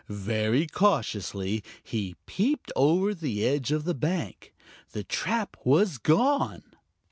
Very 0.09 0.65
cautiously 0.65 1.63
he 1.83 2.15
peeped 2.25 2.71
over 2.75 3.13
the 3.13 3.45
edge 3.47 3.71
of 3.71 3.83
the 3.83 3.93
bank. 3.93 4.51
The 4.93 5.03
trap 5.03 5.55
was 5.63 5.99
gone! 5.99 6.63